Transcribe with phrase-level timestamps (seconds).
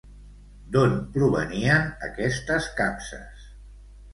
[0.75, 3.49] D'on provenien aquestes capses?